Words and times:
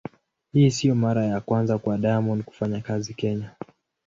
Hii 0.53 0.71
sio 0.71 0.95
mara 0.95 1.25
ya 1.25 1.41
kwanza 1.41 1.77
kwa 1.77 1.97
Diamond 1.97 2.43
kufanya 2.43 2.81
kazi 2.81 3.13
Kenya. 3.13 3.55